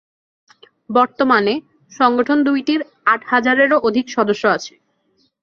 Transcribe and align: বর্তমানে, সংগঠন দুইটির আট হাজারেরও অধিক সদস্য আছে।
বর্তমানে, 0.89 1.53
সংগঠন 1.91 2.37
দুইটির 2.43 2.81
আট 3.05 3.21
হাজারেরও 3.27 3.77
অধিক 3.87 4.05
সদস্য 4.09 4.43
আছে। 4.47 4.73